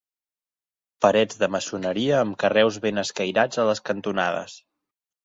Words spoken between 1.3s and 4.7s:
de maçoneria amb carreus ben escairats a les cantonades.